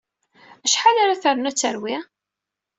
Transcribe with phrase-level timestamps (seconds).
[0.65, 1.97] Acḥal ara ternu ad terwi?